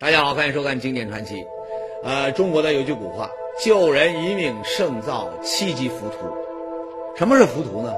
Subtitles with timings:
[0.00, 1.36] 大家好，欢迎收看《经典传奇》。
[2.02, 3.30] 呃，中国的有句古话
[3.64, 6.36] ：“救人一命胜造七级浮屠。”
[7.16, 7.94] 什么是浮屠呢？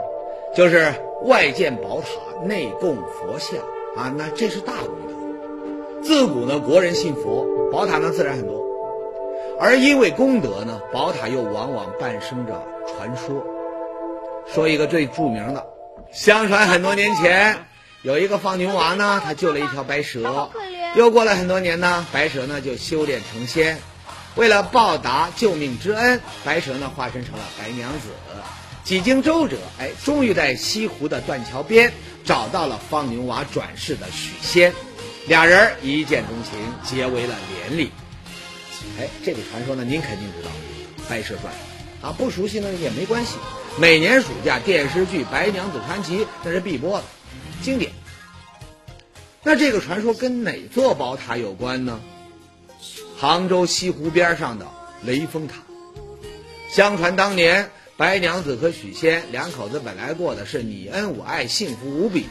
[0.54, 0.92] 就是
[1.24, 3.58] 外建宝塔，内供佛像
[3.96, 6.02] 啊，那这是大功德。
[6.02, 8.62] 自古呢，国人信佛，宝塔呢自然很多。
[9.58, 13.42] 而因为功德呢，宝塔又往往伴生着传说。
[14.46, 15.66] 说一个最著名的，
[16.12, 17.56] 相传很多年前，
[18.02, 20.50] 有一个放牛娃呢，他救了一条白蛇。
[20.96, 23.78] 又过了很多年呢，白蛇呢就修炼成仙。
[24.34, 28.08] 为了报答救命之恩，白蛇呢化身成了白娘子。
[28.82, 31.92] 几经周折，哎，终于在西湖的断桥边
[32.24, 34.72] 找到了放牛娃转世的许仙。
[35.26, 37.34] 俩人一见钟情，结为了
[37.68, 37.90] 连理。
[38.98, 40.50] 哎，这个传说呢，您肯定知道，
[41.10, 41.52] 《白蛇传》
[42.06, 43.32] 啊，不熟悉呢也没关系。
[43.78, 47.04] 每年暑假电视剧《白娘子传奇》那是必播的，
[47.60, 47.92] 经典。
[49.46, 52.00] 那这个传说跟哪座宝塔有关呢？
[53.16, 54.66] 杭州西湖边上的
[55.04, 55.58] 雷峰塔。
[56.68, 62.26] 相传当年白娘子和许仙两口子本来过的是你恩我爱，幸福无比。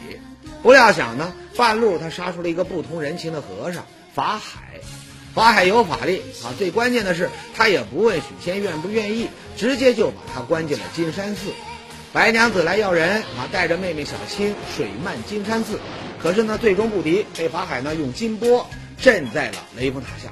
[0.61, 4.81] 不料想呢，半路他杀出了一个不通人情的和尚法海。
[5.33, 11.47] 法海有法力啊，最关键的是他也不问许仙愿不愿意，直接就把他关进了金山寺。
[12.11, 15.79] 白娘子来要人啊，带着妹妹小青水漫金山寺。
[16.26, 18.68] 可是呢，最终不敌，被法海呢用金钵
[19.00, 20.31] 镇在了雷峰塔下。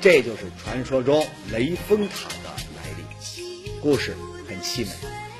[0.00, 3.44] 这就是传说中雷峰塔的来历。
[3.80, 4.16] 故事
[4.48, 4.90] 很凄美，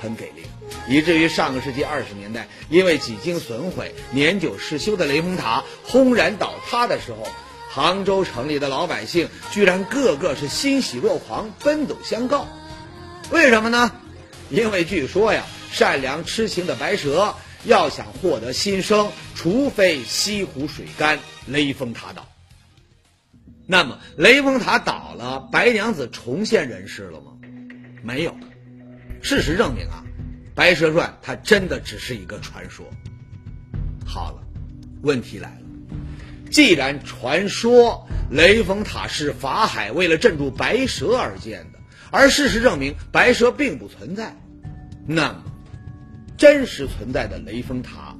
[0.00, 0.42] 很给力，
[0.88, 7.26] 以至于上个世纪二十年代，因为几经损毁、年久失修的雷峰塔轰然倒塌的时候，
[7.68, 12.46] 杭州城里的老百姓居然个个是欣喜若狂，奔走相告。
[13.32, 13.90] 为什么呢？
[14.50, 17.34] 因为据说呀，善良痴情的白蛇。
[17.66, 22.26] 要想获得新生，除非西湖水干，雷峰塔倒。
[23.66, 27.32] 那么雷峰塔倒了，白娘子重现人世了吗？
[28.04, 28.34] 没有。
[29.20, 30.04] 事实证明啊，
[30.54, 32.86] 《白蛇传》它真的只是一个传说。
[34.06, 34.38] 好了，
[35.02, 35.66] 问题来了，
[36.52, 41.80] 既然传说雷峰塔是法海为了镇住白蛇而建的，
[42.12, 44.36] 而事实证明白蛇并不存在，
[45.04, 45.42] 那么？
[46.36, 48.14] 真实存在的雷峰塔，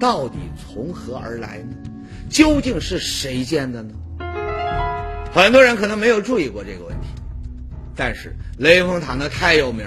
[0.00, 1.76] 到底从何而来呢？
[2.28, 3.94] 究竟是谁建的呢？
[5.32, 7.06] 很多人可能没有注意过这个问题，
[7.94, 9.86] 但是雷峰塔呢太有名，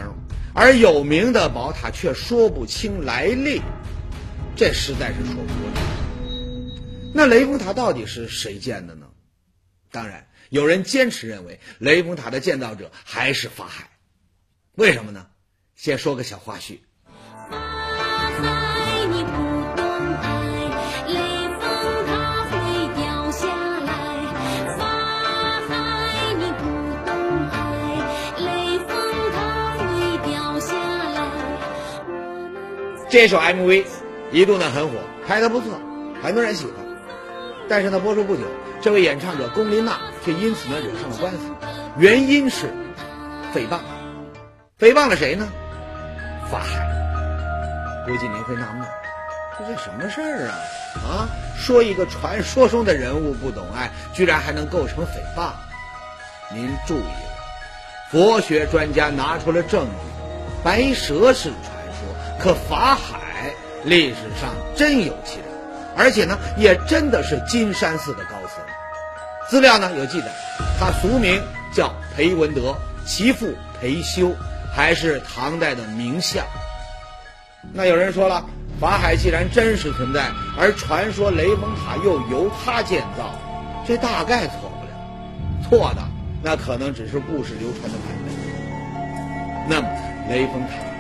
[0.54, 3.62] 而有名的宝塔却说不清来历，
[4.56, 7.14] 这实在是说不过去。
[7.14, 9.08] 那雷峰塔到底是谁建的呢？
[9.92, 13.90] 当然，有人坚持认为雷峰塔的建造者还是法海，
[14.76, 15.28] 为什么呢？
[15.76, 16.80] 先说个小花絮。
[33.14, 33.86] 这首 MV
[34.32, 34.96] 一度呢很火，
[35.28, 35.80] 拍的不错，
[36.24, 36.74] 很多人喜欢。
[37.70, 38.42] 但是呢，播出不久，
[38.82, 41.38] 这位演唱者龚琳娜却因此呢惹上了官司，
[41.96, 42.74] 原因是
[43.54, 43.82] 诽谤。
[44.80, 45.48] 诽谤了谁呢？
[46.52, 48.04] 法海。
[48.08, 48.88] 估计您会纳闷，
[49.60, 50.58] 这是什么事儿啊？
[51.08, 55.52] 啊，说一个传说中的人物不懂爱，居然还能构成诽谤？
[56.52, 59.92] 您注意了，佛学专家拿出了证据，
[60.64, 61.73] 白蛇是传。
[62.44, 63.54] 可法海
[63.86, 65.46] 历史上真有其人，
[65.96, 68.62] 而且呢，也真的是金山寺的高僧。
[69.50, 70.28] 资料呢有记载，
[70.78, 71.42] 他俗名
[71.74, 74.36] 叫裴文德，其父裴修，
[74.76, 76.44] 还是唐代的名相。
[77.72, 78.44] 那有人说了，
[78.78, 83.34] 法海既然真实存在，而传说雷峰塔又由他建造，
[83.88, 85.70] 这大概错不了。
[85.70, 86.02] 错的，
[86.44, 89.70] 那可能只是故事流传的版本。
[89.70, 89.88] 那么
[90.30, 90.93] 雷峰塔。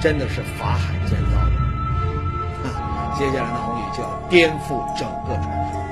[0.00, 3.14] 真的是法海建造的，啊！
[3.18, 5.84] 接下来呢，红宇就要颠覆整个传说，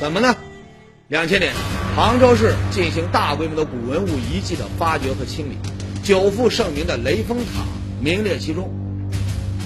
[0.00, 0.34] 怎么呢？
[1.08, 1.52] 两千年，
[1.94, 5.58] 杭州市进行大规模的古文物遗迹的发掘和清理，
[6.02, 7.64] 久负盛名的雷峰塔
[8.00, 8.72] 名列其中。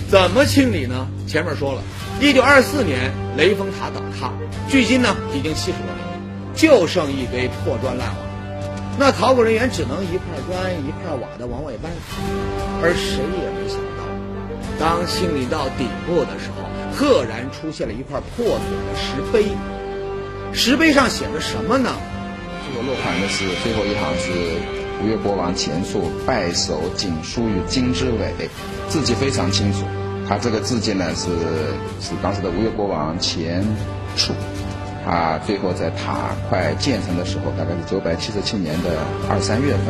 [0.08, 1.06] 怎么清理呢？
[1.28, 1.82] 前面说了，
[2.20, 4.32] 一九二四年雷峰塔倒塌，
[4.69, 8.27] 距今呢已经七十多年，就剩一堆破砖烂瓦。
[8.98, 11.92] 那考古人员只能一块砖一块瓦的往外搬，
[12.82, 14.02] 而谁也没想到，
[14.80, 19.46] 当清理到底部的时候，赫然出现了一块破损的石碑。
[20.52, 21.94] 石碑上写着什么呢？
[22.66, 24.32] 这个落款的是最后一行是
[25.00, 28.50] 吴越国王钱俶拜手谨书于金之尾，
[28.88, 29.84] 字迹非常清楚。
[30.28, 31.28] 他这个字迹呢是
[32.00, 33.64] 是当时的吴越国王钱
[34.16, 34.32] 俶。
[35.08, 38.90] 啊，最后在塔快建成的时候，大概是九百七十七年的
[39.31, 39.87] 二三月份，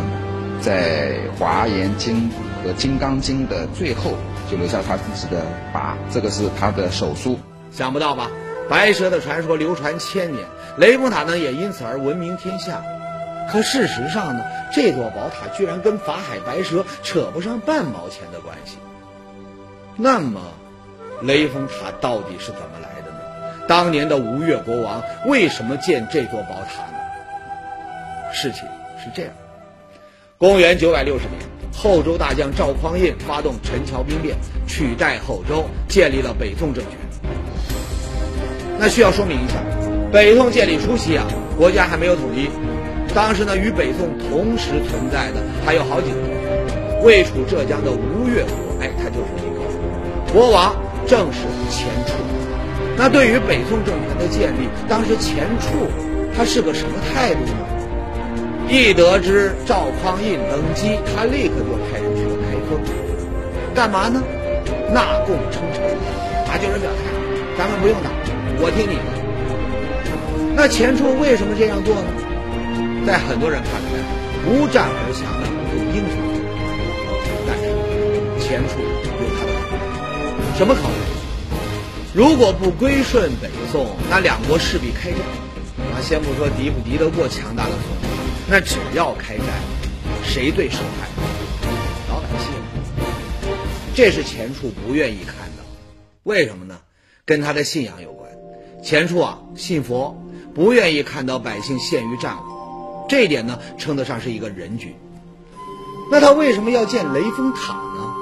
[0.63, 2.31] 在华严经
[2.63, 4.13] 和金刚经的最后，
[4.49, 5.43] 就留下他自己的
[5.75, 7.37] 跋，这个是他的手书。
[7.73, 8.31] 想不到吧？
[8.71, 12.81] 白蛇的传说流传千年，雷峰塔呢也因此而闻名天下。
[13.51, 18.77] 可事实上呢，这座宝塔居然跟法海白蛇扯不上半毛钱的关系。
[19.97, 20.41] 那么，
[21.23, 23.08] 雷峰塔到底是怎么来的？
[23.69, 26.99] 当年的吴越国王为什么建这座宝塔呢？
[28.33, 28.63] 事情
[28.97, 29.31] 是这样：
[30.39, 31.39] 公元九百六十年，
[31.71, 34.35] 后周大将赵匡胤发动陈桥兵变，
[34.67, 36.95] 取代后周，建立了北宋政权。
[38.79, 39.57] 那需要说明一下，
[40.11, 41.27] 北宋建立初期啊，
[41.59, 42.49] 国家还没有统一。
[43.15, 46.31] 当时呢，与北宋同时存在的还有好几个政
[46.69, 50.75] 权，位处浙江的吴越国，哎，它就是一个国王，
[51.07, 52.38] 正是钱俶。
[52.99, 55.87] 那对于北宋政权的建立，当时钱俶
[56.37, 57.55] 他是个什么态度呢？
[58.69, 62.81] 一得知赵匡胤登基，他立刻就派人去了开封，
[63.73, 64.21] 干嘛呢？
[64.93, 65.81] 纳贡称臣，
[66.45, 66.99] 他就是表态，
[67.57, 68.11] 咱们不用打，
[68.59, 69.03] 我听你的。
[70.57, 72.11] 那钱俶为什么这样做呢？
[73.07, 73.89] 在很多人看来，
[74.51, 76.19] 无战而降的有英雄，
[77.47, 77.65] 但是
[78.43, 80.59] 钱俶有他的考虑。
[80.59, 81.18] 什么考虑？
[82.19, 85.21] 如果不归顺北宋，那两国势必开战。
[85.95, 88.11] 啊，先不说敌不敌得过强大的宋，
[88.51, 89.47] 那只要开战，
[90.25, 91.07] 谁最受害？
[92.09, 92.51] 老百姓。
[93.95, 95.63] 这是钱俶不愿意看到。
[96.25, 96.81] 为什么呢？
[97.25, 98.29] 跟他的信仰有关。
[98.83, 100.21] 钱俶啊，信佛，
[100.57, 103.07] 不愿意看到百姓陷于战火。
[103.09, 104.93] 这一点呢，称得上是一个人君。
[106.11, 108.13] 那他为什么要建雷峰塔呢？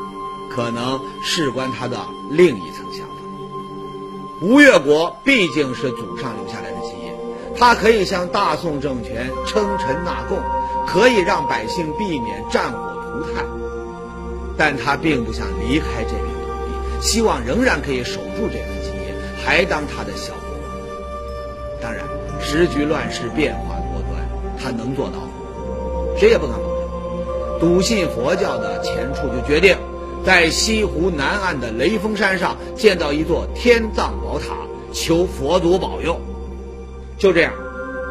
[0.54, 1.98] 可能事关他的
[2.30, 2.75] 另一层。
[4.42, 7.10] 吴越国毕竟是祖上留下来的基业，
[7.56, 10.38] 他可以向大宋政权称臣纳贡，
[10.86, 13.46] 可以让百姓避免战火涂炭，
[14.58, 20.42] 但他并不想离开这片土地，希望仍然可以守住这份基业，还当他的小国。
[21.80, 22.04] 当然，
[22.40, 24.28] 时局乱世变化多端。
[24.58, 25.14] 他能做到，
[26.18, 27.60] 谁也不敢保证。
[27.60, 29.76] 笃信佛教的钱俶就决定，
[30.26, 34.56] 在西湖南岸的雷峰山上建造一座天葬宝塔，
[34.92, 36.20] 求佛祖保佑。
[37.16, 37.54] 就这样，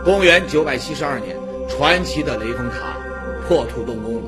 [0.06, 1.36] 公元九百七十二年，
[1.68, 2.96] 传奇的雷峰塔
[3.46, 4.22] 破土动工了。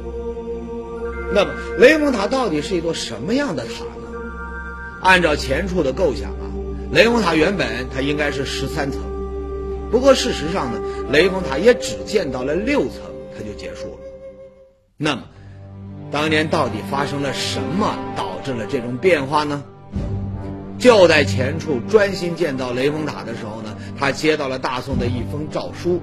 [1.33, 4.19] 那么，雷峰塔到底是一座什么样的塔呢？
[5.01, 6.43] 按照前处的构想啊，
[6.91, 8.99] 雷峰塔原本它应该是十三层。
[9.89, 12.99] 不过事实上呢，雷峰塔也只建到了六层，
[13.33, 13.99] 它就结束了。
[14.97, 15.23] 那么，
[16.11, 19.63] 当年到底发生了什么，导致了这种变化呢？
[20.79, 26.01] 就在钱俶专心建造雷峰塔的时候呢，他接到了大宋的一封诏书，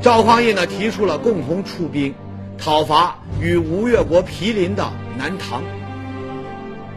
[0.00, 2.14] 赵匡胤呢提出了共同出兵，
[2.58, 5.62] 讨伐与吴越国毗邻的南唐。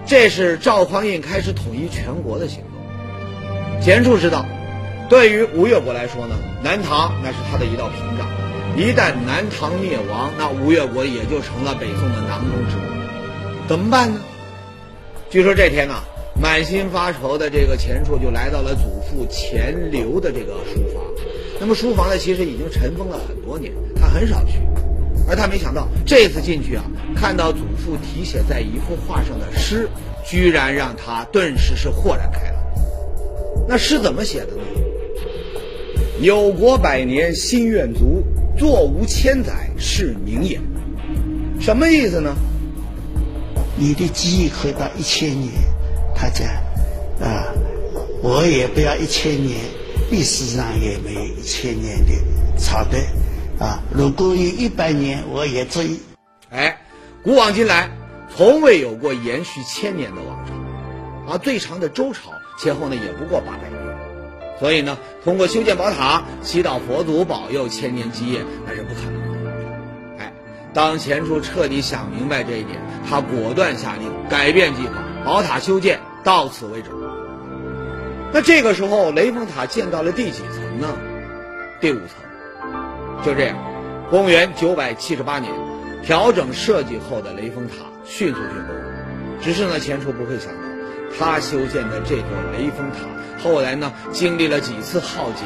[0.05, 3.81] 这是赵匡胤开始统一全国的行动。
[3.81, 4.45] 钱俶知道。
[5.09, 8.27] 对于吴越国来说呢，南唐那是他的一道屏障，
[8.79, 12.79] 一旦南唐灭亡，那吴越国也就成了北宋的囊中之物，
[13.67, 14.21] 怎么办呢？
[15.29, 16.01] 据说这天啊，
[16.41, 21.03] 满心发愁的这个钱俶就来到了祖父钱镠的这个书房，
[21.59, 24.61] 那么书房呢其实已经尘封了很多年，他很少去，
[25.27, 29.89] 而他没想到这次进去啊，看到祖父题写在一幅画上的诗，
[30.25, 32.55] 居然让他顿时是豁然开朗。
[33.67, 34.63] 那诗怎么写的呢？
[36.21, 38.23] 有国百年心愿足，
[38.59, 40.59] 坐无千载是名也。
[41.61, 42.35] 什么意思呢？
[43.77, 45.53] 你的记忆可以到一千年，
[46.13, 46.45] 他讲
[47.25, 47.47] 啊，
[48.21, 49.57] 我也不要一千年，
[50.11, 52.11] 历史上也没有一千年的
[52.57, 52.99] 朝代
[53.65, 53.81] 啊。
[53.93, 56.01] 如果有一百年，我也足以。
[56.49, 56.81] 哎，
[57.23, 57.89] 古往今来，
[58.35, 60.53] 从未有过延续千年的王朝，
[61.31, 63.78] 而最长的周朝前后呢，也不过八百年。
[64.59, 69.51] 所以呢，通过修建宝塔，祈祷佛祖保佑千年基业，那是不可能的。
[70.17, 70.33] 哎，
[70.73, 72.77] 当钱俶彻底想明白这一点，
[73.09, 76.89] 他果断下令改变计划，宝塔修建到此为止。
[78.31, 80.87] 那这个时候，雷峰塔建到了第几层呢？
[81.79, 82.07] 第五层。
[83.25, 83.57] 就这样，
[84.09, 85.51] 公元九百七十八年，
[86.03, 87.75] 调整设计后的雷峰塔
[88.05, 88.75] 迅速竣工。
[89.41, 90.68] 只是呢，钱俶不会想到，
[91.17, 93.07] 他修建的这座雷峰塔。
[93.41, 95.43] 后来呢，经历了几次浩劫，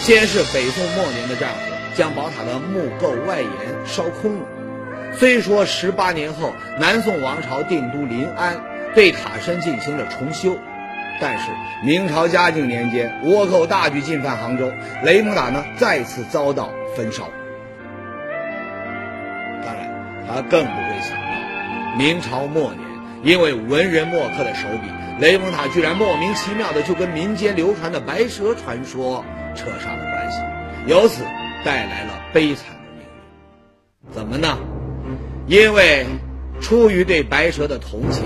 [0.00, 1.56] 先是北宋末年的战火，
[1.94, 3.50] 将宝塔的木构外檐
[3.86, 4.46] 烧空了。
[5.16, 8.60] 虽说十八年后，南宋王朝定都临安，
[8.96, 10.58] 对塔身进行了重修，
[11.20, 11.52] 但是
[11.84, 14.72] 明朝嘉靖年间，倭寇大举进犯杭州，
[15.04, 17.30] 雷峰塔呢再次遭到焚烧。
[19.64, 19.88] 当然，
[20.26, 22.83] 他更不会想到，明朝末年
[23.24, 24.88] 因为文人墨客的手笔，
[25.18, 29.24] 雷峰塔居然莫名其妙的就跟民间流传的白蛇传说
[29.56, 30.38] 扯上了关系，
[30.86, 31.22] 由此
[31.64, 34.14] 带来了悲惨的命运。
[34.14, 34.58] 怎么呢？
[35.46, 36.04] 因为
[36.60, 38.24] 出于对白蛇的同情，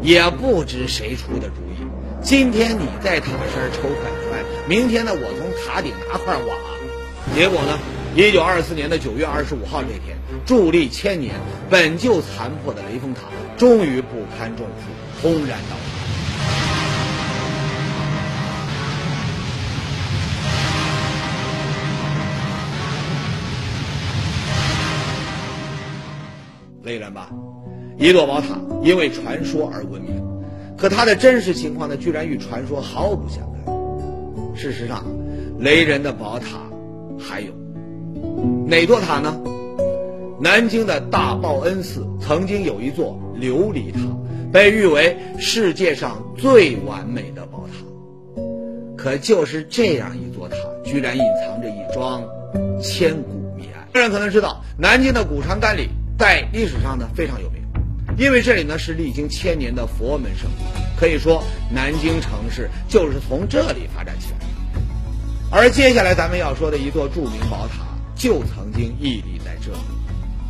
[0.00, 1.86] 也不知谁出的主意。
[2.22, 6.54] 今天你在塔身抽块砖，明天呢我从塔顶拿块瓦，
[7.34, 7.78] 结果呢，
[8.16, 11.34] 一九二四年的九月二十五号这天，伫立千年、
[11.68, 13.20] 本就残破的雷峰塔，
[13.58, 15.98] 终于不堪重负，轰然倒塌。
[26.84, 27.30] 虽然吧，
[27.98, 30.22] 一座宝塔因为传说而闻名。
[30.76, 34.56] 可它的真实情况呢，居然与传说毫不相干。
[34.56, 35.04] 事实上，
[35.58, 36.46] 雷人的宝塔
[37.18, 37.52] 还有
[38.68, 39.36] 哪座塔呢？
[40.40, 44.00] 南京的大报恩寺曾经有一座琉璃塔，
[44.52, 47.74] 被誉为世界上最完美的宝塔。
[48.96, 52.24] 可就是这样一座塔，居然隐藏着一桩
[52.82, 53.86] 千古谜案。
[53.94, 57.62] 有人可能知道，南京的古长干里在历史上呢非常有名。
[58.16, 60.64] 因为这里呢是历经千年的佛门圣地，
[60.98, 64.46] 可以说南京城市就是从这里发展起来的。
[65.50, 69.78] 而接下来咱们要说的一座著名宝塔，就曾经屹立在这里，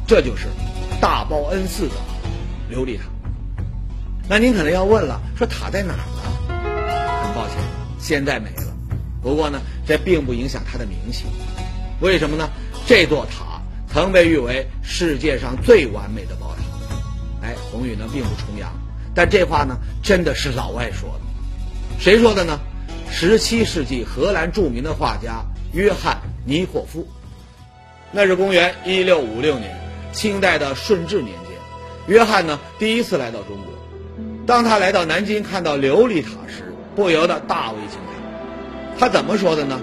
[0.06, 0.46] 这就是
[0.98, 1.94] 大报恩寺的
[2.70, 3.04] 琉璃塔。
[4.28, 6.04] 那您可能要问了，说塔在哪儿呢？
[7.24, 7.56] 很抱歉，
[7.98, 8.72] 现在没了。
[9.22, 11.24] 不过呢，这并不影响它的名气。
[12.00, 12.48] 为什么呢？
[12.86, 13.60] 这座塔
[13.92, 16.62] 曾被誉为世界上最完美的宝塔。
[17.46, 18.70] 哎，宏宇呢并不崇洋，
[19.14, 22.00] 但这话呢真的是老外说的。
[22.00, 22.60] 谁说的呢？
[23.10, 27.08] 十七世纪荷兰著名的画家约翰尼霍夫。
[28.12, 29.74] 那是公元一六五六年，
[30.12, 31.47] 清代的顺治年间，
[32.08, 33.66] 约翰呢第一次来到中国。
[34.46, 38.98] 当他来到南京看到琉璃塔时，不由得大为惊叹。
[38.98, 39.78] 他怎么说的呢？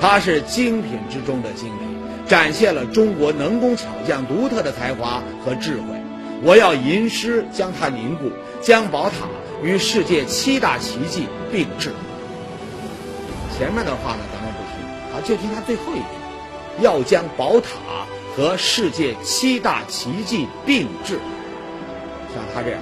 [0.00, 1.88] 它是精品之中的精品，
[2.26, 5.82] 展现了中国能工巧匠独特的才华和智慧。
[6.42, 9.28] 我要吟诗将它凝固，将宝塔
[9.62, 11.92] 与世界七大奇迹并置。
[13.56, 17.68] 前面的话呢，咱们不听，啊，就听他最后一句：要将宝塔
[18.34, 21.18] 和世界七大奇迹并置。
[22.34, 22.80] 像他这样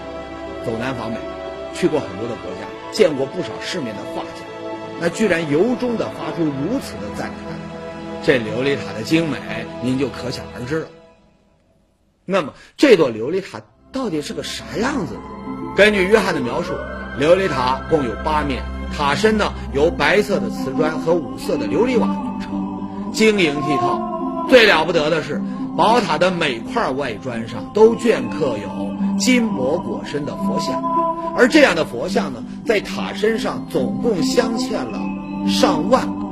[0.64, 1.18] 走南访北，
[1.74, 4.44] 去过很多的国家，见过不少世面的画家，
[5.00, 7.58] 那居然由衷的发出如此的赞叹，
[8.22, 9.38] 这琉璃塔的精美，
[9.82, 10.86] 您就可想而知了。
[12.24, 15.20] 那么这座琉璃塔到底是个啥样子呢？
[15.76, 16.74] 根据约翰的描述，
[17.18, 18.62] 琉璃塔共有八面，
[18.94, 24.02] 塔身呢由白色的瓷砖和五色的琉璃瓦组成，晶莹剔透。
[24.50, 25.40] 最了不得的是，
[25.76, 28.68] 宝塔的每块外砖上都镌刻有
[29.18, 30.82] 金箔裹身的佛像，
[31.36, 35.00] 而这样的佛像呢，在塔身上总共镶嵌了
[35.48, 36.26] 上万个。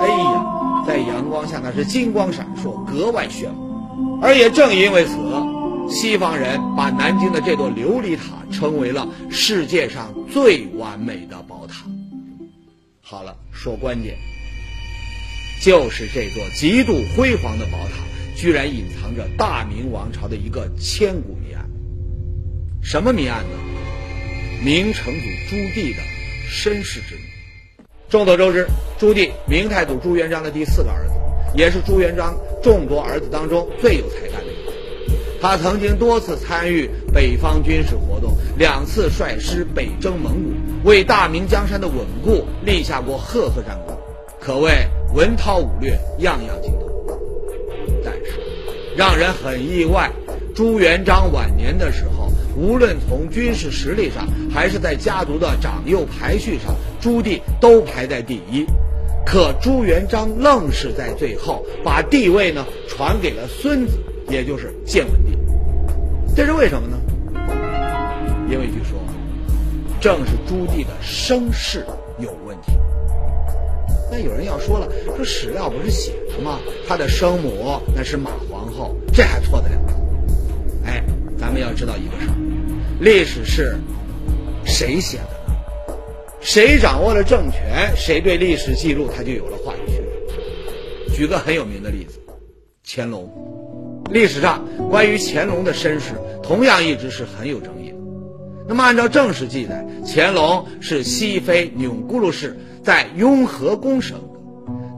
[0.00, 4.18] 哎呀，在阳光下那是金光闪烁，格外炫目。
[4.22, 5.16] 而也正因为此，
[5.90, 8.22] 西方人把南京的这座琉璃塔
[8.52, 11.84] 称为了世界上最完美的宝塔。
[13.00, 14.16] 好了，说关键，
[15.62, 18.04] 就是这座极度辉煌的宝塔，
[18.36, 21.64] 居然隐藏着大明王朝的一个千古谜案。
[22.88, 23.58] 什么谜案呢？
[24.64, 26.02] 明成祖朱棣的
[26.48, 27.20] 身世之谜。
[28.08, 28.66] 众所周知，
[28.98, 31.12] 朱棣，明太祖朱元璋的第四个儿子。
[31.54, 34.72] 也是朱元璋众多儿子当中最有才干的一个。
[35.38, 43.98] 他曾经多次参与北方军事活动，两次率师北征蒙古，为大明江山的稳固立下过赫赫战功，
[44.40, 44.70] 可谓
[45.14, 45.90] 文韬武略
[46.20, 46.88] 样样精通。
[48.02, 48.40] 但是，
[48.96, 50.10] 让人很意外，
[50.54, 52.17] 朱元璋晚年的时候，
[52.56, 58.66] 无论从军事实力上，还是在家族的长幼排序上，朱棣都排在第一。
[59.24, 65.38] 可朱元璋愣是在最后把地位呢传给了孙子，也就是建文帝。
[66.34, 66.98] 这是为什么呢？
[68.50, 68.98] 因为据说，
[70.00, 71.84] 正是朱棣的声势
[72.18, 72.72] 有问题。
[74.10, 76.58] 那有人要说了，说史料不是写的吗？
[76.88, 79.80] 他的生母那是马皇后，这还错得了？
[81.48, 82.36] 咱们要知道一个事儿，
[83.00, 83.78] 历史是
[84.66, 85.96] 谁写的？
[86.42, 90.04] 谁掌握了政权，谁对历史记录他就有了话语权。
[91.14, 92.20] 举个很有名的例子，
[92.86, 93.32] 乾隆。
[94.10, 96.12] 历史上关于乾隆的身世，
[96.42, 97.96] 同样一直是很有争议的。
[98.68, 104.20] 那么按照正史记载，乾隆是西非钮钴禄氏在雍和宫生。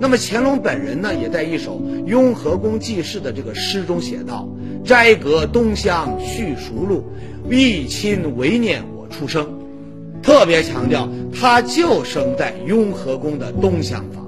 [0.00, 4.48] 那么乾隆本人呢，也在一首《雍和宫记事》的这个诗中写道
[4.82, 7.04] ：“斋阁东厢叙熟路，
[7.50, 9.46] 一亲唯念我出生。”
[10.22, 14.26] 特别强调他就生在雍和宫的东厢房。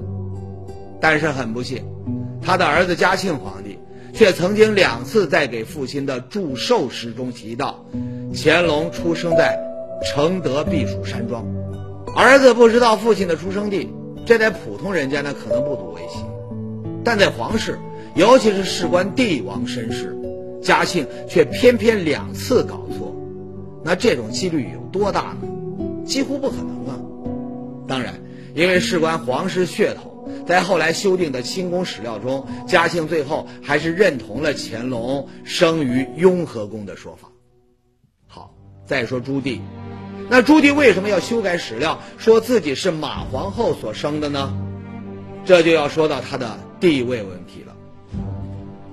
[1.01, 1.83] 但是很不幸，
[2.39, 3.79] 他的儿子嘉庆皇帝
[4.13, 7.83] 却曾经两次在给父亲的祝寿诗中提到。
[8.35, 9.59] 乾隆出生在
[10.05, 11.45] 承德避暑山庄，
[12.15, 13.89] 儿子不知道父亲的出生地，
[14.25, 16.23] 这在普通人家呢可能不足为奇，
[17.03, 17.77] 但在皇室，
[18.15, 20.17] 尤其是事关帝王身世，
[20.61, 23.15] 嘉庆却偏偏两次搞错，
[23.83, 25.47] 那这种几率有多大呢？
[26.05, 26.99] 几乎不可能啊！
[27.87, 28.13] 当然，
[28.55, 37.29] 因为事关皇室血统，在后来修订的清宫史料中，嘉庆最后还是认同了乾隆生于雍和宫的说法。
[38.27, 38.53] 好
[38.85, 39.59] 再说朱棣，
[40.33, 44.51] 那朱棣为什么要修改史料，说自己是马皇后所生的呢？
[45.45, 47.75] 这就要说到他的地位问题了。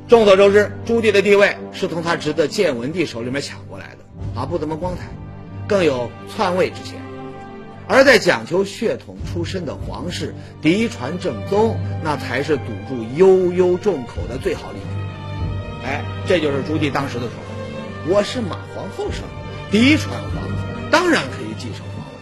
[0.06, 5.04] 众所周知，朱棣的地位是从他侄子建文帝手里面抢过来的，啊，不怎么光彩，
[5.66, 7.00] 更有篡位之嫌。
[7.88, 15.86] 而在讲求血统出身的皇室嫡传正宗，那才是堵住悠悠众口的最好例子。
[15.86, 19.40] 哎，这就是朱棣当时的说法：我是马皇后生的。
[19.70, 20.59] 嫡传皇子
[20.90, 22.12] 当然可以继承皇位。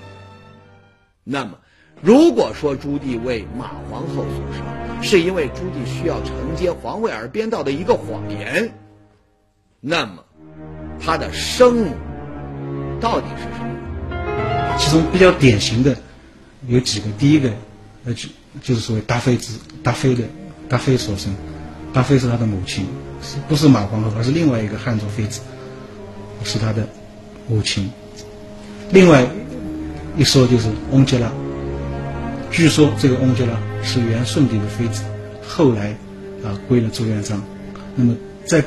[1.25, 1.59] 那么，
[2.03, 8.73] 如果说朱棣为马皇后所生，是因为朱棣需要承接皇位而编造的一个谎言，
[9.81, 10.25] 那么
[11.01, 11.97] 他的生母
[13.01, 14.77] 到底是什么？
[14.79, 15.97] 其中比较典型的
[16.67, 17.51] 有几个，第一个，
[18.05, 18.29] 呃，就
[18.63, 20.25] 就是所谓大妃子，大妃的
[20.69, 21.35] 大妃所生，
[21.93, 22.87] 大妃是他的母亲，
[23.23, 25.41] 是不是马皇后，而是另外一个汉族妃子，
[26.45, 26.87] 是他的。
[27.51, 27.91] 母亲，
[28.91, 29.27] 另外
[30.17, 31.31] 一说就是翁吉拉。
[32.51, 33.53] 据说这个翁吉拉
[33.83, 35.03] 是元顺帝的妃子，
[35.47, 35.91] 后来
[36.43, 37.43] 啊归了朱元璋。
[37.95, 38.65] 那么在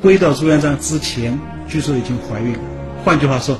[0.00, 2.60] 归到朱元璋之前，据说已经怀孕了。
[3.04, 3.58] 换句话说，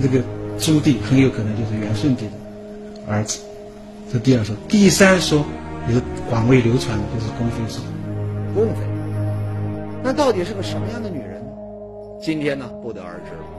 [0.00, 0.20] 这个
[0.58, 2.32] 朱棣很有可能就是元顺帝的
[3.06, 3.40] 儿子。
[4.10, 5.44] 这第二说，第三说
[5.86, 6.00] 也是
[6.30, 7.82] 广为流传的，就是宫妃说。
[8.54, 8.80] 宫妃，
[10.02, 11.42] 那到底是个什么样的女人？
[12.22, 13.57] 今天呢，不得而知了。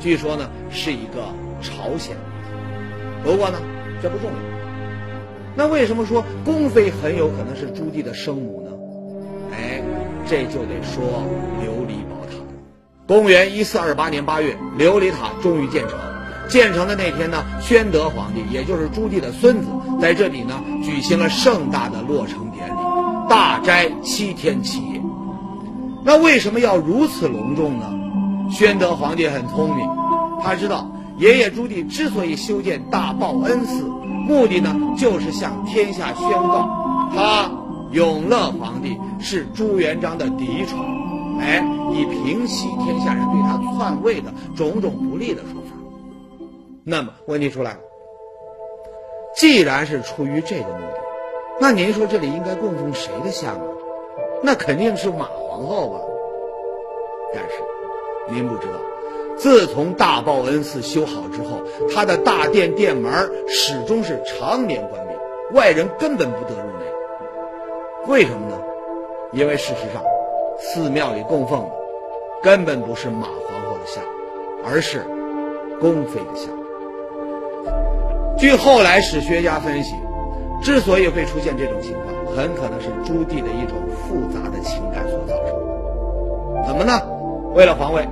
[0.00, 2.16] 据说呢是一个朝鲜
[3.22, 3.58] 不过呢
[4.02, 4.36] 这不重要。
[5.54, 8.70] 那为什么说宫妃很有可能是朱棣的生母呢？
[9.52, 9.82] 哎，
[10.26, 11.22] 这就得说
[11.60, 12.36] 琉璃宝塔。
[13.06, 15.98] 公元一四二八年八月，琉璃塔终于建成。
[16.48, 19.68] 建成的那天呢，宣德皇帝也就是朱棣的孙子
[20.00, 22.78] 在这里呢举行了盛大的落成典礼，
[23.28, 25.00] 大斋七天七夜。
[26.04, 27.99] 那为什么要如此隆重呢？
[28.50, 29.88] 宣德皇帝很聪明，
[30.42, 33.84] 他知道爷爷朱棣之所以修建大报恩寺，
[34.26, 36.68] 目的呢就是向天下宣告，
[37.14, 37.50] 他
[37.92, 40.84] 永乐皇帝是朱元璋的嫡传，
[41.40, 45.76] 哎，以平息天下人对他篡位的种种不利的说法。
[46.84, 47.78] 那么问题出来了，
[49.36, 51.00] 既然是出于这个目的，
[51.60, 53.62] 那您说这里应该供奉谁的像啊？
[54.42, 56.00] 那肯定是马皇后吧？
[57.32, 57.69] 但是。
[58.32, 58.74] 您不知道，
[59.36, 61.60] 自从大报恩寺修好之后，
[61.94, 63.12] 它的大殿殿门
[63.48, 66.84] 始终是常年关闭，外人根本不得入内。
[68.06, 68.58] 为什么呢？
[69.32, 70.02] 因为事实上，
[70.58, 71.70] 寺庙里供奉的
[72.42, 74.02] 根本不是马皇后的像，
[74.64, 75.04] 而是
[75.80, 76.48] 宫妃的像。
[78.38, 79.94] 据后来史学家分析，
[80.62, 86.66] 之所以会出现这种情况，很可能是朱棣的一种复杂的情感所造成的。
[86.66, 86.92] 怎么呢？
[87.54, 88.06] 为了皇位。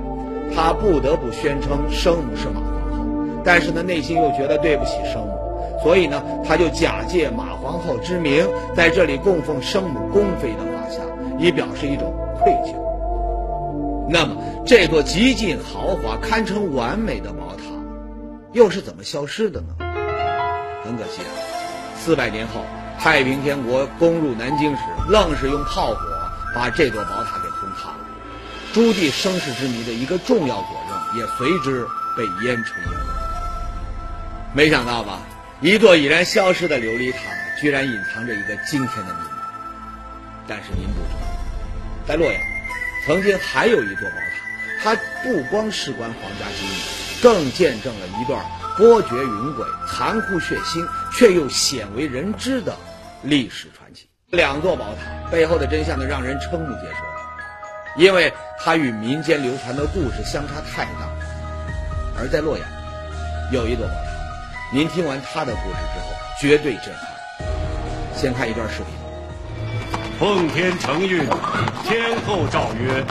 [0.55, 3.05] 他不得不宣称生母是马皇后，
[3.43, 5.33] 但是呢，内心又觉得对不起生母，
[5.83, 11.05] 所以呢，他就假借马皇后之名，在这里供奉生母宫妃的画像，
[11.39, 12.73] 以表示一种愧疚。
[14.09, 14.35] 那么，
[14.65, 17.63] 这座极尽豪华、堪称完美的宝塔，
[18.53, 19.67] 又是怎么消失的呢？
[20.83, 21.31] 很可惜啊，
[21.95, 22.61] 四百年后，
[22.99, 25.95] 太平天国攻入南京时，愣是用炮火
[26.55, 28.08] 把这座宝塔给轰塌了。
[28.73, 34.53] 朱棣生世之谜的一个重要佐证也随之被烟尘淹没。
[34.53, 35.21] 没想到吧，
[35.61, 37.19] 一座已然消失的琉璃塔，
[37.59, 39.29] 居然隐藏着一个惊天的秘密。
[40.47, 41.27] 但是您不知道，
[42.07, 42.41] 在洛阳，
[43.05, 48.43] 曾经还有一座宝塔，它不光事关皇家机密，更见证了一段
[48.77, 52.75] 波谲云诡、残酷血腥却又鲜为人知的
[53.23, 54.07] 历史传奇。
[54.29, 57.18] 两座宝塔背后的真相呢，让人瞠目结舌。
[57.95, 61.09] 因为它与民间流传的故事相差太大。
[62.17, 62.67] 而在洛阳
[63.51, 64.09] 有一座宝塔。
[64.71, 66.07] 您听完他的故事之后，
[66.39, 67.09] 绝对震撼。
[68.15, 68.87] 先看一段视频。
[70.19, 71.25] 奉天承运，
[71.85, 73.03] 天后诏曰：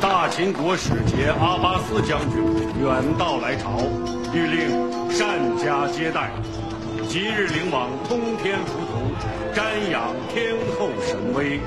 [0.00, 2.42] 大秦国使节阿巴斯将军
[2.80, 3.78] 远道来朝，
[4.32, 6.30] 欲令善加接待。
[7.08, 9.14] 即日领往通天浮屠，
[9.54, 11.60] 瞻仰天后神威。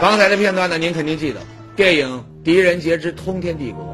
[0.00, 1.38] 刚才的片段呢，您肯定记得，
[1.76, 3.84] 电影《狄仁杰之通天帝国》。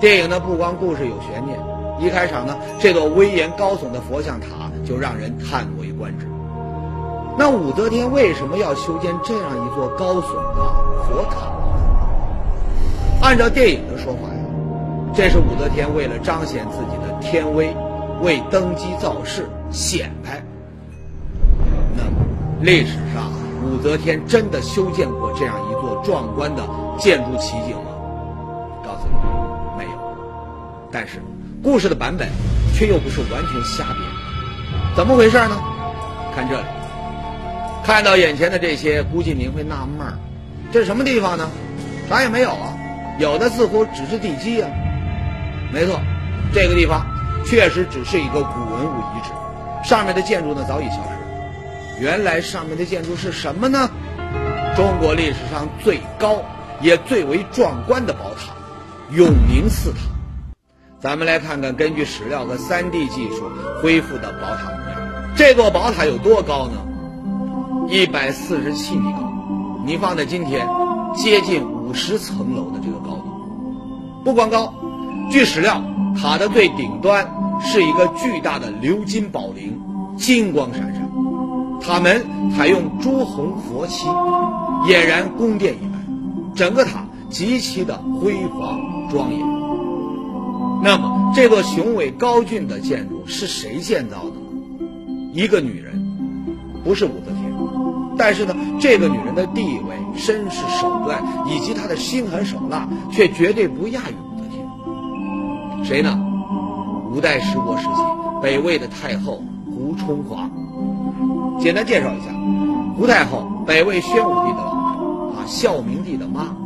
[0.00, 1.58] 电影呢，不光故事有悬念，
[1.98, 6.26] 一开场呢，这座威严高耸的佛像塔就让人叹为观止。
[7.38, 10.60] 那武则天为什么要修建这样一座高耸的
[11.08, 11.62] 佛塔呢？
[13.22, 14.44] 按照电影的说法呀，
[15.14, 17.74] 这是武则天为了彰显自己的天威，
[18.22, 20.42] 为登基造势显摆。
[21.96, 22.10] 那么，
[22.60, 23.32] 历史上
[23.64, 27.92] 武则天真的修建过这样一座壮观的建筑奇景吗？
[28.84, 29.14] 告诉你，
[29.78, 29.90] 没有。
[30.90, 31.22] 但是，
[31.62, 32.28] 故事的版本
[32.74, 33.98] 却又不是完全瞎编。
[34.96, 35.56] 怎么回事呢？
[36.34, 36.66] 看这里，
[37.84, 40.18] 看到眼前的这些，估计您会纳闷儿，
[40.72, 41.48] 这是什么地方呢？
[42.08, 42.74] 啥也没有啊，
[43.20, 44.68] 有的似乎只是地基啊。
[45.72, 46.00] 没错，
[46.52, 47.06] 这个地方
[47.46, 49.30] 确实只是一个古文物遗址，
[49.88, 52.02] 上面的建筑呢早已消失。
[52.02, 53.88] 原来上面的建筑是什么呢？
[54.78, 56.36] 中国历史上最高
[56.80, 58.54] 也最为壮观的宝塔——
[59.10, 59.98] 永宁寺塔。
[61.00, 63.50] 咱们来看看根据史料和 3D 技术
[63.82, 65.34] 恢复的宝塔模样。
[65.34, 66.76] 这座宝塔有多高呢？
[67.88, 69.32] 一百四十七米高，
[69.84, 70.64] 你放在今天，
[71.12, 73.24] 接近五十层楼的这个高度。
[74.24, 74.72] 不光高，
[75.28, 75.82] 据史料，
[76.16, 77.28] 塔的最顶端
[77.60, 79.76] 是一个巨大的鎏金宝铃，
[80.16, 81.08] 金光闪闪。
[81.80, 82.24] 塔门
[82.56, 84.06] 采用朱红佛漆，
[84.86, 86.04] 俨然宫殿一般，
[86.54, 89.40] 整个塔极其的辉煌庄严。
[90.82, 94.36] 那么，这座雄伟高峻的建筑是谁建造的呢？
[95.32, 96.00] 一个女人，
[96.84, 97.52] 不是武则天，
[98.16, 105.84] 但是呢，这个女人的地位、身世、手段以及她的心狠手辣，却绝对不亚于武则天。
[105.84, 106.18] 谁呢？
[107.12, 107.90] 五代十国时期
[108.40, 110.48] 北魏的太后胡春华。
[111.58, 112.26] 简单介绍一下，
[112.98, 116.56] 胡太后，北魏宣武帝的，啊，孝明帝的妈。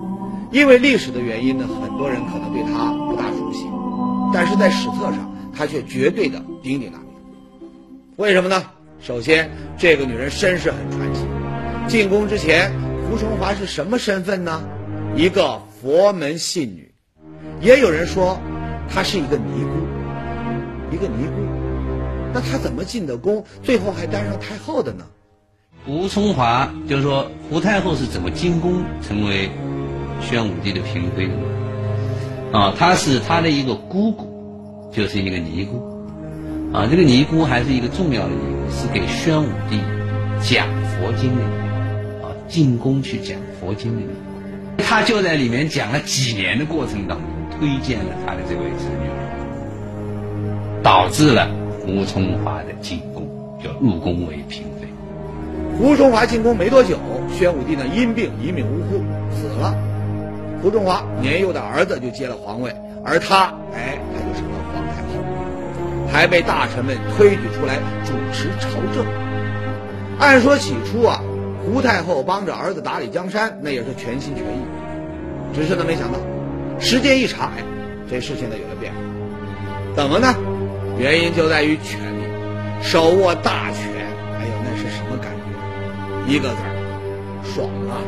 [0.51, 3.67] 因为历史的原因呢，很多人可能对她不大熟悉，
[4.33, 7.09] 但是在史册上，她却绝对的鼎鼎大名。
[8.17, 8.65] 为什么呢？
[8.99, 11.21] 首先，这个女人身世很传奇。
[11.87, 12.73] 进宫之前，
[13.11, 14.65] 胡春华是什么身份呢？
[15.15, 16.95] 一个佛门信女，
[17.61, 18.39] 也有人说，
[18.89, 21.43] 她是一个尼姑，一个尼姑。
[22.33, 25.05] 那她怎么进的宫，最后还当上太后的呢？
[25.85, 29.51] 胡充华就是说，胡太后是怎么进宫成为
[30.21, 31.43] 宣武帝的嫔妃的呢？
[32.53, 35.83] 啊，她是她的一个姑姑，就是一个尼姑。
[36.73, 39.81] 啊，这个尼姑还是一个重要的尼姑，是给宣武帝
[40.41, 41.43] 讲佛经的。
[42.23, 44.83] 啊，进宫去讲佛经的尼姑。
[44.85, 47.27] 她就在里面讲了几年的过程当中，
[47.59, 49.11] 推荐了她的这位侄女，
[50.81, 51.51] 导致了。
[51.85, 53.27] 胡充华的进宫，
[53.61, 54.63] 就入宫为嫔。
[55.79, 56.99] 胡中华进宫没多久，
[57.33, 58.99] 宣武帝呢因病一命呜呼
[59.35, 59.75] 死了。
[60.63, 69.05] 胡中华年幼的儿子就接了皇位，而他，哎，他就成了皇太后，还被大臣们推举出来主持朝政。
[70.19, 71.21] 按说起初啊，
[71.65, 74.61] 胡太后帮着儿子打理江山，那也是全心全意。
[75.55, 76.19] 只是呢，没想到
[76.79, 77.65] 时间一长，哎，
[78.09, 78.99] 这事情呢有了变化。
[79.97, 80.35] 怎么呢？
[80.99, 82.25] 原因就在于权力，
[82.83, 83.92] 手握大权，
[86.27, 87.99] 一个字儿，爽啊！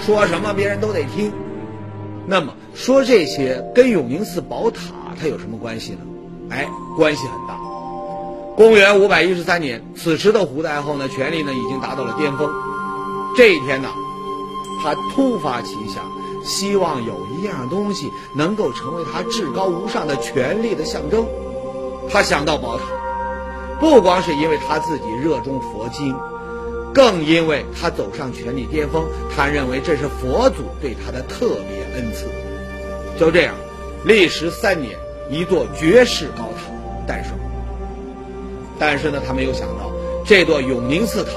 [0.00, 1.32] 说什么别人都得听。
[2.26, 4.80] 那么说这些跟永宁寺宝塔
[5.20, 5.98] 它有什么关系呢？
[6.50, 7.58] 哎，关系很大。
[8.56, 12.50] 公元五百一十三年，此时的胡太后呢，权力呢已经达到了巅峰。
[13.36, 13.88] 这一天呢，
[14.82, 16.04] 她突发奇想，
[16.44, 21.24] 希望有一样东西能够成为她至高无上的权力的象征。
[22.10, 22.84] 她想到宝塔，
[23.80, 26.14] 不光是因为她自己热衷佛经，
[26.92, 32.26] 更因为他走上权力巅峰，他认为这是佛祖对他的特别恩赐。
[33.18, 33.54] 就这样，
[34.04, 34.98] 历时三年，
[35.30, 36.72] 一座绝世高塔
[37.06, 37.32] 诞生。
[38.78, 39.90] 但是呢，他没有想到，
[40.24, 41.30] 这座永宁寺塔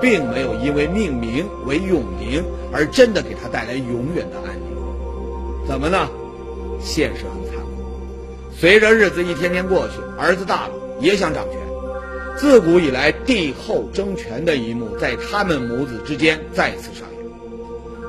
[0.00, 5.68] 并没有因为命名为永宁而真的给他带来永远的安宁。
[5.68, 6.08] 怎么呢？
[6.80, 7.70] 现实很残酷。
[8.58, 11.58] 随着日子一天天过去，儿子大了也想掌权。
[12.36, 17.30] 自古以来，帝后争权的一幕在他们母子之间再次上演，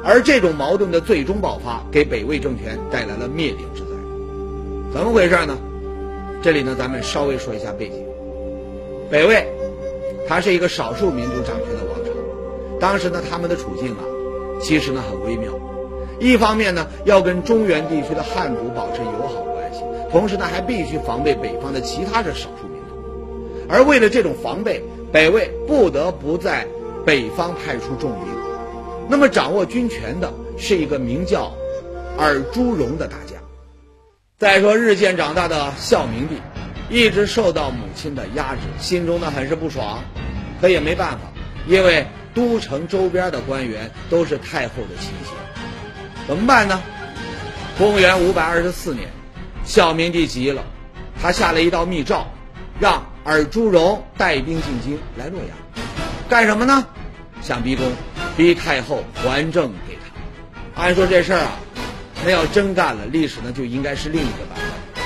[0.04, 3.88] 而这种矛盾的最终爆发，给北魏政权带来了灭顶之灾。
[4.94, 5.58] 怎么回事呢？
[6.42, 8.04] 这里呢，咱们稍微说一下背景。
[9.10, 9.48] 北魏，
[10.28, 12.12] 它是一个少数民族掌权的王朝，
[12.82, 14.04] 当时呢，他们的处境啊，
[14.62, 15.54] 其实呢很微妙。
[16.20, 19.80] 一方面呢，要跟中原地区的汉族保持友好关系，
[20.12, 22.67] 同时呢，还必须防备北方的其他的少数。
[23.70, 26.68] 而为了这种防备，北魏不得不在
[27.06, 28.34] 北方派出重兵。
[29.10, 31.54] 那么，掌握军权的是一个名叫
[32.18, 33.38] 尔朱荣的大将。
[34.38, 36.36] 再说，日渐长大的孝明帝，
[36.90, 40.04] 一直受到母亲的压制，心中呢很是不爽，
[40.62, 41.20] 可也没办法，
[41.68, 45.34] 因为都城周边的官员都是太后的亲信，
[46.28, 46.82] 怎么办呢？
[47.78, 49.08] 公元五百二十四年，
[49.64, 50.64] 孝明帝急了，
[51.22, 52.28] 他下了一道密诏，
[52.80, 55.50] 让尔朱荣带兵进京来洛阳，
[56.30, 56.88] 干什么呢？
[57.42, 57.86] 想逼宫，
[58.38, 60.82] 逼太后还政给他。
[60.82, 61.52] 按说这事儿啊。
[62.24, 65.04] 那要真干了，历史呢就应该是另一个版本。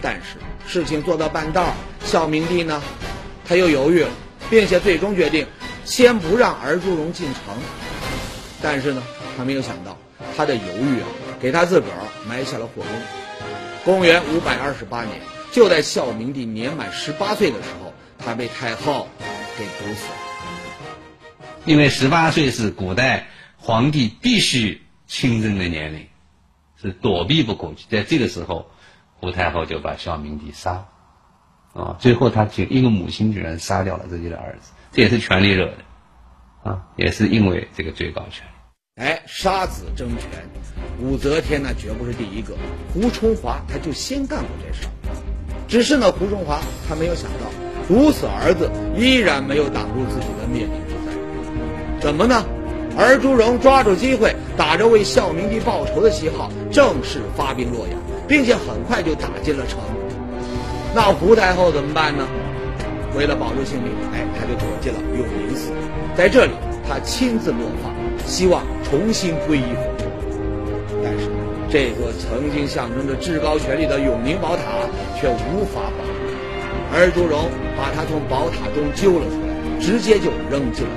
[0.00, 2.82] 但是事情做到半道孝明帝呢，
[3.46, 4.10] 他又犹豫了，
[4.48, 5.46] 并且最终决定
[5.84, 7.54] 先不让儿朱荣进城。
[8.62, 9.02] 但是呢，
[9.36, 9.94] 他没有想到
[10.34, 11.06] 他的犹豫啊，
[11.38, 12.92] 给他自个儿埋下了祸根。
[13.84, 15.20] 公元五百二十八年，
[15.52, 19.06] 就在孝明帝年满十八岁的时候，他被太后
[19.56, 20.16] 给毒死了。
[21.64, 26.08] 因为十八岁是古代皇帝必须亲征的年龄。
[26.80, 28.68] 是躲避不过去，在这个时候，
[29.20, 35.78] 胡太后就把孝明帝杀了，啊，最后他就一个母亲居然杀掉了自己的儿子，这也是权力惹的，
[36.64, 38.50] 啊，也是因为这个最高权力。
[38.96, 40.28] 哎，杀子争权，
[40.98, 42.56] 武则天呢绝不是第一个，
[42.92, 44.90] 胡春华他就先干过这事儿，
[45.72, 47.48] 只是呢胡春华他没有想到，
[47.88, 51.16] 毒死儿子依然没有挡住自己的灭顶之灾，
[51.98, 52.44] 怎么呢？
[52.94, 59.78] 而朱荣抓住机会，打着为孝明帝报仇的旗号，正式发兵洛阳，并且很快就打进了城。
[60.94, 62.28] 那胡太后怎么办呢？
[63.16, 65.72] 为了保住性命，哎，她就躲进了永宁寺，
[66.14, 66.52] 在这里，
[66.86, 67.88] 她亲自落发，
[68.26, 70.04] 希望重新皈依佛。
[71.02, 71.30] 但是，
[71.70, 74.61] 这座曾经象征着至高权力的永宁宝塔
[75.22, 76.10] 却无法保住。
[76.92, 80.90] 而朱荣把他从宝塔中揪了出来，直接就扔进了。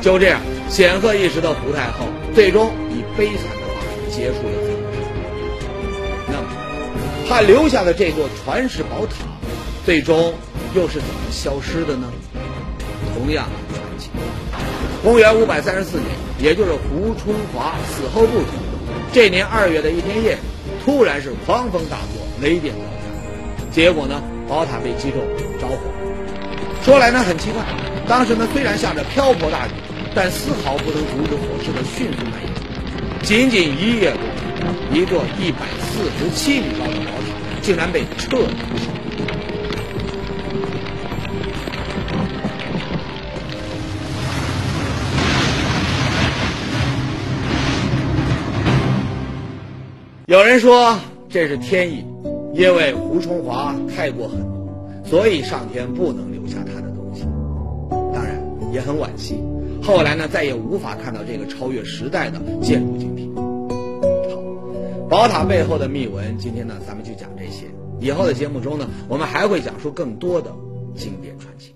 [0.00, 4.76] 就这样，显赫一时的胡太后，最终以悲惨的方式结束了自己。
[6.28, 6.46] 那么，
[7.28, 9.26] 她留下的这座传世宝塔，
[9.84, 10.32] 最终
[10.76, 12.06] 又是怎么消失的呢？
[13.14, 14.10] 同样传奇。
[15.02, 18.46] 公元五百三十四年，也就是胡春华死后不久，
[19.12, 20.38] 这年二月的一天夜里，
[20.84, 25.20] 突然是狂风大作，雷电交加，结果呢，宝塔被击中，
[25.60, 25.78] 着火。
[26.82, 27.62] 说来呢，很奇怪，
[28.06, 29.70] 当时呢，虽然下着瓢泼大雨。
[30.18, 32.50] 但丝毫不能阻止火势的迅速蔓延。
[33.22, 34.22] 仅仅一夜过
[34.90, 38.98] 去，一座一百四十七米高的宝塔竟然被彻底烧毁。
[50.24, 52.06] 有人说这是天意，
[52.56, 57.22] 因为胡春华太过狠毒，所以上天不能留下他的东西。
[58.14, 58.40] 当然，
[58.72, 59.38] 也很惋惜。
[59.82, 63.30] 后来呢，再也无法看到这个超越时代的建筑精品。
[63.36, 64.40] 好，
[65.06, 67.66] 宝塔背后的秘闻，今天呢，咱们就讲这些。
[68.00, 70.50] 以后的节目中呢，我们还会讲述更多的
[70.94, 71.75] 经典传奇。